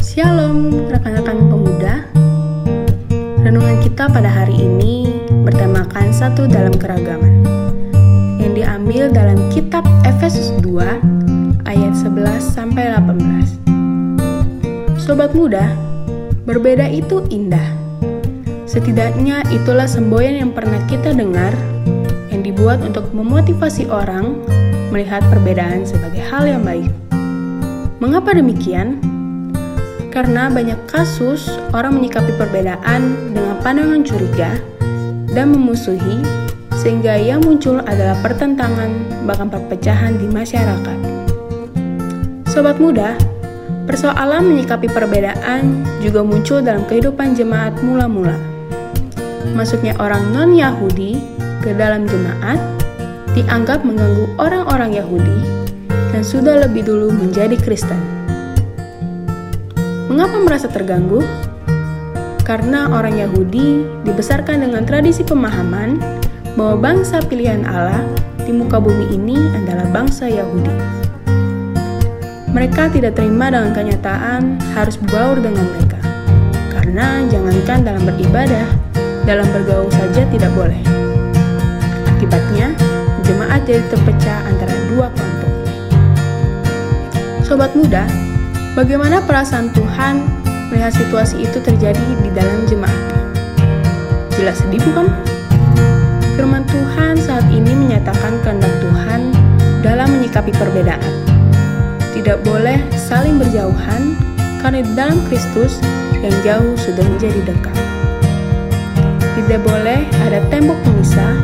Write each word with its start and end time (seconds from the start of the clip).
Shalom 0.00 0.88
rekan-rekan 0.90 1.46
pemuda 1.46 2.08
Renungan 3.44 3.78
kita 3.84 4.10
pada 4.10 4.26
hari 4.26 4.56
ini 4.56 5.06
bertemakan 5.44 6.10
satu 6.10 6.50
dalam 6.50 6.74
keragaman 6.74 7.44
yang 8.42 8.56
diambil 8.56 9.12
dalam 9.12 9.38
kitab 9.54 9.86
Efesus 10.02 10.50
2 10.64 11.68
ayat 11.68 11.94
11 11.94 12.42
sampai 12.42 12.90
18 12.90 14.98
Sobat 14.98 15.36
muda, 15.36 15.70
berbeda 16.48 16.88
itu 16.90 17.22
indah 17.30 17.68
Setidaknya 18.64 19.44
itulah 19.54 19.86
semboyan 19.86 20.42
yang 20.42 20.50
pernah 20.50 20.82
kita 20.90 21.14
dengar 21.14 21.54
yang 22.34 22.42
dibuat 22.42 22.82
untuk 22.82 23.06
memotivasi 23.14 23.86
orang 23.86 24.42
melihat 24.90 25.22
perbedaan 25.30 25.86
sebagai 25.86 26.22
hal 26.22 26.46
yang 26.46 26.62
baik. 26.66 26.90
Mengapa 28.02 28.34
demikian? 28.34 29.13
Karena 30.14 30.46
banyak 30.46 30.78
kasus 30.86 31.50
orang 31.74 31.98
menyikapi 31.98 32.38
perbedaan 32.38 33.34
dengan 33.34 33.58
pandangan 33.66 34.06
curiga 34.06 34.62
dan 35.34 35.50
memusuhi, 35.50 36.22
sehingga 36.78 37.18
yang 37.18 37.42
muncul 37.42 37.82
adalah 37.82 38.14
pertentangan, 38.22 38.94
bahkan 39.26 39.50
perpecahan 39.50 40.14
di 40.14 40.30
masyarakat. 40.30 40.98
Sobat 42.46 42.78
muda, 42.78 43.18
persoalan 43.90 44.54
menyikapi 44.54 44.86
perbedaan 44.86 45.82
juga 45.98 46.22
muncul 46.22 46.62
dalam 46.62 46.86
kehidupan 46.86 47.34
jemaat 47.34 47.74
mula-mula. 47.82 48.38
Masuknya 49.58 49.98
orang 49.98 50.30
non-Yahudi 50.30 51.18
ke 51.58 51.74
dalam 51.74 52.06
jemaat 52.06 52.62
dianggap 53.34 53.82
mengganggu 53.82 54.30
orang-orang 54.38 54.94
Yahudi 54.94 55.66
dan 56.14 56.22
sudah 56.22 56.62
lebih 56.62 56.86
dulu 56.86 57.10
menjadi 57.10 57.58
Kristen. 57.58 58.23
Mengapa 60.14 60.38
merasa 60.46 60.70
terganggu? 60.70 61.26
Karena 62.46 62.86
orang 62.86 63.18
Yahudi 63.18 63.82
dibesarkan 64.06 64.62
dengan 64.62 64.86
tradisi 64.86 65.26
pemahaman 65.26 65.98
bahwa 66.54 66.78
bangsa 66.78 67.18
pilihan 67.18 67.66
Allah 67.66 68.06
di 68.46 68.54
muka 68.54 68.78
bumi 68.78 69.10
ini 69.10 69.34
adalah 69.58 69.90
bangsa 69.90 70.30
Yahudi. 70.30 70.70
Mereka 72.46 72.94
tidak 72.94 73.18
terima 73.18 73.50
dengan 73.50 73.74
kenyataan 73.74 74.62
harus 74.78 74.94
berbaur 75.02 75.42
dengan 75.42 75.66
mereka, 75.66 75.98
karena 76.70 77.26
jangankan 77.26 77.82
dalam 77.82 78.06
beribadah, 78.06 78.70
dalam 79.26 79.50
bergaul 79.50 79.90
saja 79.90 80.22
tidak 80.30 80.54
boleh. 80.54 80.78
Akibatnya, 82.14 82.70
jemaat 83.26 83.66
jadi 83.66 83.82
terpecah 83.90 84.46
antara 84.46 84.78
dua 84.94 85.10
kelompok. 85.10 85.52
Sobat 87.42 87.74
muda, 87.74 88.06
Bagaimana 88.74 89.22
perasaan 89.22 89.70
Tuhan 89.70 90.18
melihat 90.66 90.90
situasi 90.90 91.46
itu 91.46 91.62
terjadi 91.62 92.02
di 92.26 92.30
dalam 92.34 92.66
jemaatnya? 92.66 93.22
Jelas 94.34 94.58
sedih 94.58 94.82
bukan? 94.82 95.14
Firman 96.34 96.66
Tuhan 96.66 97.14
saat 97.14 97.46
ini 97.54 97.70
menyatakan 97.70 98.42
kehendak 98.42 98.74
Tuhan 98.82 99.30
dalam 99.78 100.18
menyikapi 100.18 100.50
perbedaan. 100.58 101.06
Tidak 102.18 102.42
boleh 102.42 102.82
saling 102.98 103.38
berjauhan 103.38 104.18
karena 104.58 104.82
di 104.82 104.90
dalam 104.98 105.22
Kristus 105.30 105.78
yang 106.18 106.34
jauh 106.42 106.74
sudah 106.74 107.06
menjadi 107.06 107.46
dekat. 107.46 107.78
Tidak 109.38 109.60
boleh 109.62 110.02
ada 110.26 110.42
tembok 110.50 110.82
pemisah 110.82 111.38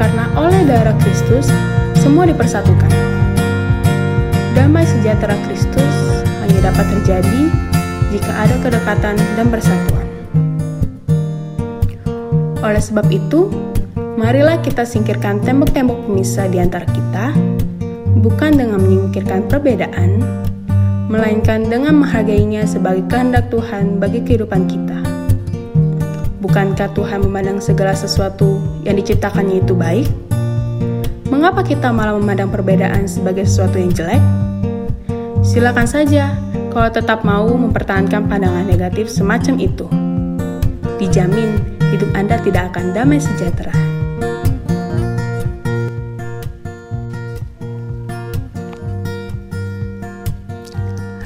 karena 0.00 0.24
oleh 0.40 0.64
darah 0.64 0.96
Kristus 1.04 1.52
semua 2.00 2.24
dipersatukan. 2.24 2.88
Damai 4.56 4.88
sejahtera 4.88 5.36
Kristus 5.44 6.11
hanya 6.42 6.74
dapat 6.74 6.86
terjadi 6.98 7.42
jika 8.10 8.32
ada 8.34 8.54
kedekatan 8.60 9.16
dan 9.38 9.46
persatuan. 9.48 10.06
Oleh 12.62 12.82
sebab 12.82 13.06
itu, 13.10 13.50
marilah 14.18 14.58
kita 14.62 14.86
singkirkan 14.86 15.42
tembok-tembok 15.42 16.06
pemisah 16.06 16.46
di 16.46 16.62
antara 16.62 16.86
kita, 16.86 17.34
bukan 18.22 18.54
dengan 18.54 18.78
menyingkirkan 18.78 19.50
perbedaan, 19.50 20.22
melainkan 21.10 21.66
dengan 21.66 21.98
menghargainya 21.98 22.62
sebagai 22.68 23.02
kehendak 23.10 23.50
Tuhan 23.50 23.98
bagi 23.98 24.22
kehidupan 24.22 24.70
kita. 24.70 24.98
Bukankah 26.42 26.90
Tuhan 26.94 27.22
memandang 27.22 27.58
segala 27.62 27.94
sesuatu 27.94 28.58
yang 28.82 28.98
diciptakannya 28.98 29.62
itu 29.62 29.74
baik? 29.74 30.10
Mengapa 31.32 31.64
kita 31.64 31.88
malah 31.90 32.18
memandang 32.18 32.52
perbedaan 32.52 33.08
sebagai 33.08 33.48
sesuatu 33.48 33.80
yang 33.80 33.90
jelek? 33.90 34.22
Silakan 35.42 35.90
saja 35.90 36.38
kalau 36.70 36.86
tetap 36.94 37.26
mau 37.26 37.50
mempertahankan 37.50 38.30
pandangan 38.30 38.62
negatif 38.62 39.10
semacam 39.10 39.58
itu. 39.58 39.90
Dijamin 41.02 41.58
hidup 41.90 42.14
Anda 42.14 42.38
tidak 42.40 42.70
akan 42.70 42.94
damai 42.94 43.18
sejahtera. 43.18 43.74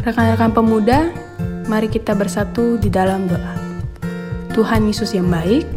Rekan-rekan 0.01 0.51
pemuda, 0.57 1.13
mari 1.69 1.93
kita 1.93 2.17
bersatu 2.17 2.81
di 2.81 2.89
dalam 2.89 3.29
doa. 3.29 3.55
Tuhan 4.57 4.89
Yesus 4.89 5.13
yang 5.13 5.29
baik, 5.29 5.69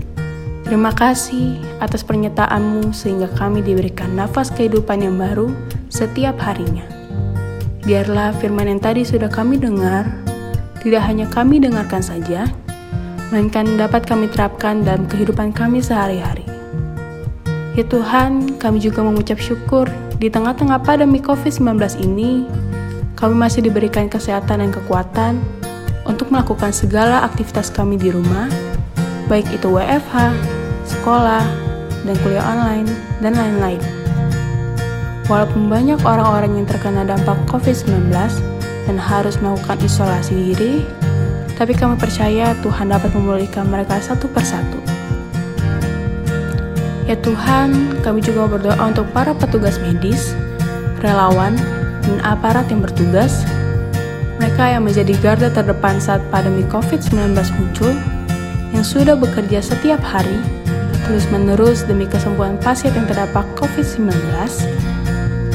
terima 0.64 0.96
kasih 0.96 1.60
atas 1.84 2.08
pernyataanmu 2.08 2.96
sehingga 2.96 3.28
kami 3.36 3.60
diberikan 3.60 4.16
nafas 4.16 4.48
kehidupan 4.56 5.04
yang 5.04 5.20
baru 5.20 5.52
setiap 5.92 6.40
harinya. 6.40 6.99
Biarlah 7.84 8.36
firman 8.38 8.68
yang 8.68 8.82
tadi 8.84 9.08
sudah 9.08 9.32
kami 9.32 9.56
dengar, 9.56 10.04
tidak 10.84 11.04
hanya 11.08 11.28
kami 11.32 11.64
dengarkan 11.64 12.04
saja, 12.04 12.48
melainkan 13.32 13.80
dapat 13.80 14.04
kami 14.04 14.28
terapkan 14.28 14.84
dalam 14.84 15.08
kehidupan 15.08 15.56
kami 15.56 15.80
sehari-hari. 15.80 16.44
Ya 17.80 17.88
Tuhan, 17.88 18.60
kami 18.60 18.84
juga 18.84 19.00
mengucap 19.06 19.40
syukur 19.40 19.88
di 20.20 20.28
tengah-tengah 20.28 20.84
pandemi 20.84 21.24
COVID-19 21.24 21.80
ini, 22.04 22.44
kami 23.16 23.36
masih 23.36 23.64
diberikan 23.64 24.12
kesehatan 24.12 24.60
dan 24.60 24.72
kekuatan 24.76 25.40
untuk 26.04 26.28
melakukan 26.34 26.76
segala 26.76 27.24
aktivitas 27.24 27.72
kami 27.72 27.96
di 27.96 28.12
rumah, 28.12 28.52
baik 29.32 29.48
itu 29.56 29.72
WFH, 29.72 30.36
sekolah, 30.84 31.46
dan 32.04 32.16
kuliah 32.26 32.44
online, 32.44 32.90
dan 33.24 33.38
lain-lain. 33.38 33.99
Walaupun 35.30 35.70
banyak 35.70 36.02
orang-orang 36.02 36.58
yang 36.58 36.66
terkena 36.66 37.06
dampak 37.06 37.38
COVID-19 37.46 38.10
dan 38.90 38.98
harus 38.98 39.38
melakukan 39.38 39.78
isolasi 39.86 40.34
diri, 40.34 40.82
tapi 41.54 41.78
kami 41.78 42.02
percaya 42.02 42.58
Tuhan 42.66 42.90
dapat 42.90 43.14
memulihkan 43.14 43.70
mereka 43.70 44.02
satu 44.02 44.26
persatu. 44.26 44.82
Ya 47.06 47.14
Tuhan, 47.22 48.02
kami 48.02 48.26
juga 48.26 48.50
berdoa 48.50 48.82
untuk 48.90 49.06
para 49.14 49.38
petugas 49.38 49.78
medis, 49.78 50.34
relawan, 51.06 51.54
dan 52.10 52.18
aparat 52.26 52.66
yang 52.74 52.82
bertugas, 52.82 53.46
mereka 54.42 54.66
yang 54.66 54.86
menjadi 54.90 55.14
garda 55.22 55.50
terdepan 55.54 56.02
saat 56.02 56.26
pandemi 56.34 56.66
COVID-19 56.74 57.38
muncul, 57.54 57.94
yang 58.74 58.82
sudah 58.82 59.14
bekerja 59.14 59.62
setiap 59.62 60.02
hari, 60.02 60.42
terus-menerus 61.06 61.86
demi 61.86 62.10
kesembuhan 62.10 62.58
pasien 62.62 62.94
yang 62.98 63.06
terdapat 63.06 63.46
COVID-19, 63.58 64.10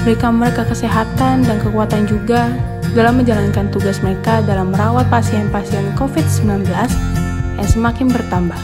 Berikan 0.05 0.37
mereka 0.37 0.69
kesehatan 0.69 1.49
dan 1.49 1.57
kekuatan 1.65 2.05
juga 2.05 2.53
dalam 2.93 3.25
menjalankan 3.25 3.73
tugas 3.73 4.05
mereka 4.05 4.45
dalam 4.45 4.69
merawat 4.69 5.09
pasien-pasien 5.09 5.97
COVID-19 5.97 6.69
yang 7.57 7.65
semakin 7.65 8.13
bertambah, 8.13 8.61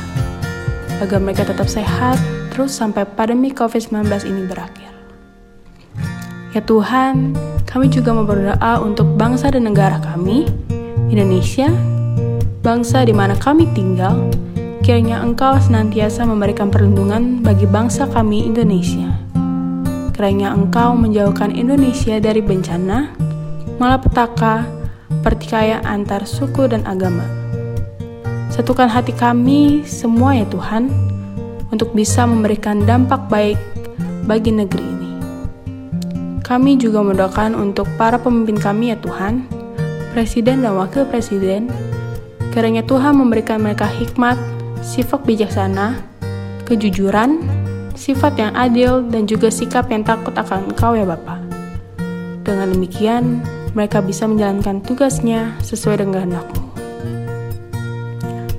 agar 1.01 1.17
mereka 1.17 1.49
tetap 1.49 1.65
sehat 1.65 2.21
terus 2.53 2.77
sampai 2.77 3.09
pandemi 3.09 3.57
COVID-19 3.57 4.05
ini 4.29 4.45
berakhir. 4.45 4.93
Ya 6.53 6.61
Tuhan, 6.61 7.33
kami 7.65 7.89
juga 7.89 8.13
mau 8.13 8.29
berdoa 8.29 8.85
untuk 8.85 9.09
bangsa 9.17 9.49
dan 9.49 9.65
negara 9.65 9.97
kami, 9.97 10.45
Indonesia, 11.09 11.73
bangsa 12.61 13.09
di 13.09 13.17
mana 13.17 13.33
kami 13.33 13.65
tinggal, 13.73 14.29
kiranya 14.85 15.25
Engkau 15.25 15.57
senantiasa 15.57 16.21
memberikan 16.29 16.69
perlindungan 16.69 17.41
bagi 17.41 17.65
bangsa 17.65 18.05
kami 18.13 18.45
Indonesia 18.45 19.10
kiranya 20.21 20.53
engkau 20.53 20.93
menjauhkan 21.01 21.49
Indonesia 21.49 22.21
dari 22.21 22.45
bencana, 22.45 23.09
malapetaka, 23.81 24.69
pertikaian 25.25 25.81
antar 25.89 26.29
suku 26.29 26.69
dan 26.69 26.85
agama. 26.85 27.25
Satukan 28.53 28.93
hati 28.93 29.17
kami 29.17 29.81
semua 29.89 30.37
ya 30.37 30.45
Tuhan, 30.53 30.93
untuk 31.73 31.97
bisa 31.97 32.29
memberikan 32.29 32.85
dampak 32.85 33.33
baik 33.33 33.57
bagi 34.29 34.53
negeri 34.53 34.85
ini. 34.85 35.11
Kami 36.45 36.77
juga 36.77 37.01
mendoakan 37.01 37.57
untuk 37.57 37.89
para 37.97 38.21
pemimpin 38.21 38.61
kami 38.61 38.93
ya 38.93 39.01
Tuhan, 39.01 39.49
Presiden 40.13 40.61
dan 40.61 40.77
Wakil 40.77 41.09
Presiden, 41.09 41.73
kiranya 42.53 42.85
Tuhan 42.85 43.17
memberikan 43.17 43.65
mereka 43.65 43.89
hikmat, 43.89 44.37
sifat 44.85 45.25
bijaksana, 45.25 45.97
kejujuran, 46.69 47.41
sifat 48.01 48.41
yang 48.41 48.57
adil, 48.57 49.05
dan 49.05 49.29
juga 49.29 49.53
sikap 49.53 49.93
yang 49.93 50.01
takut 50.01 50.33
akan 50.33 50.73
Engkau 50.73 50.97
ya 50.97 51.05
Bapa. 51.05 51.37
Dengan 52.41 52.73
demikian, 52.73 53.45
mereka 53.77 54.01
bisa 54.01 54.25
menjalankan 54.25 54.81
tugasnya 54.81 55.53
sesuai 55.61 56.01
dengan 56.01 56.25
kehendak-Mu. 56.25 56.65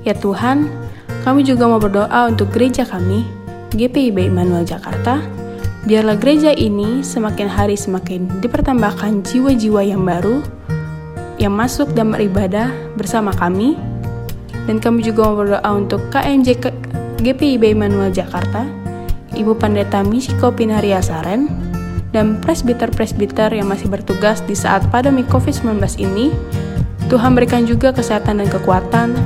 Ya 0.06 0.14
Tuhan, 0.14 0.70
kami 1.26 1.42
juga 1.42 1.66
mau 1.66 1.82
berdoa 1.82 2.30
untuk 2.30 2.54
gereja 2.54 2.86
kami, 2.86 3.26
GPIB 3.74 4.30
Immanuel 4.30 4.62
Jakarta, 4.62 5.18
biarlah 5.90 6.14
gereja 6.14 6.54
ini 6.54 7.02
semakin 7.02 7.50
hari 7.50 7.74
semakin 7.74 8.30
dipertambahkan 8.38 9.26
jiwa-jiwa 9.26 9.82
yang 9.82 10.06
baru, 10.06 10.38
yang 11.42 11.54
masuk 11.58 11.90
dan 11.98 12.14
beribadah 12.14 12.70
bersama 12.94 13.34
kami, 13.34 13.74
dan 14.70 14.78
kami 14.78 15.02
juga 15.02 15.26
mau 15.26 15.42
berdoa 15.42 15.70
untuk 15.74 15.98
KMJ 16.14 16.62
GPIB 17.22 17.74
Immanuel 17.74 18.14
Jakarta, 18.14 18.81
Ibu 19.32 19.56
Pendeta 19.56 20.04
Mishiko 20.04 20.52
Pinaria 20.52 21.00
Saren, 21.00 21.48
dan 22.12 22.38
presbiter-presbiter 22.44 23.56
yang 23.56 23.72
masih 23.72 23.88
bertugas 23.88 24.44
di 24.44 24.52
saat 24.52 24.84
pandemi 24.92 25.24
COVID-19 25.24 25.80
ini, 25.96 26.28
Tuhan 27.08 27.32
berikan 27.32 27.64
juga 27.64 27.90
kesehatan 27.90 28.44
dan 28.44 28.48
kekuatan 28.52 29.16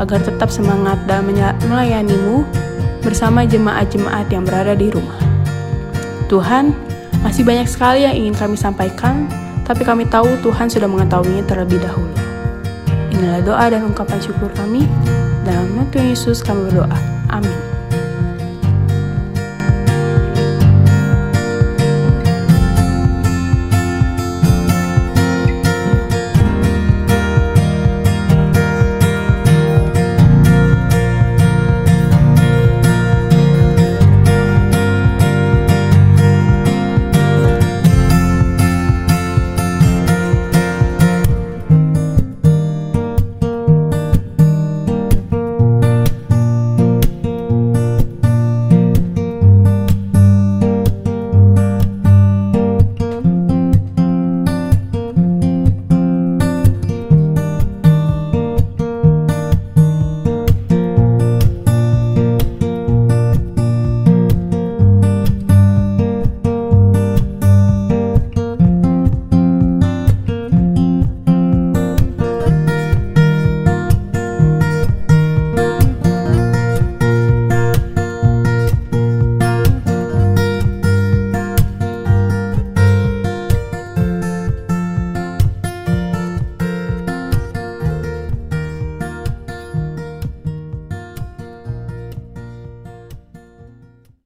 agar 0.00 0.20
tetap 0.24 0.48
semangat 0.48 0.96
dalam 1.04 1.28
melayanimu 1.68 2.48
bersama 3.04 3.44
jemaat-jemaat 3.44 4.28
yang 4.32 4.44
berada 4.48 4.72
di 4.72 4.88
rumah. 4.88 5.20
Tuhan, 6.32 6.72
masih 7.20 7.44
banyak 7.44 7.68
sekali 7.68 8.08
yang 8.08 8.16
ingin 8.16 8.32
kami 8.36 8.56
sampaikan, 8.56 9.28
tapi 9.68 9.84
kami 9.84 10.08
tahu 10.08 10.40
Tuhan 10.40 10.72
sudah 10.72 10.88
mengetahuinya 10.88 11.44
terlebih 11.44 11.80
dahulu. 11.84 12.12
Inilah 13.12 13.44
doa 13.44 13.66
dan 13.68 13.84
ungkapan 13.84 14.20
syukur 14.24 14.48
kami. 14.56 14.88
Dalam 15.44 15.76
nama 15.76 15.84
Tuhan 15.92 16.08
Yesus 16.08 16.40
kami 16.40 16.72
berdoa. 16.72 16.96
Amin. 17.28 17.79